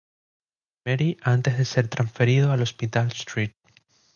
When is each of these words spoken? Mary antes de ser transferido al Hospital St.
Mary 0.83 1.15
antes 1.21 1.59
de 1.59 1.63
ser 1.63 1.87
transferido 1.87 2.51
al 2.51 2.63
Hospital 2.63 3.09
St. 3.11 3.53